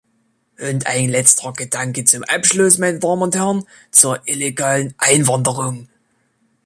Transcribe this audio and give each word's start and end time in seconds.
Und 0.57 0.87
ein 0.87 1.09
letzter 1.09 1.53
Gedanke 1.53 2.03
zum 2.05 2.23
Abschluss, 2.23 2.79
meine 2.79 2.97
Damen 2.97 3.21
und 3.21 3.35
Herren, 3.35 3.65
zur 3.91 4.19
illegalen 4.27 4.95
Einwanderung. 4.97 5.89